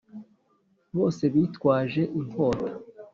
[0.97, 2.69] Bose bitwaje inkota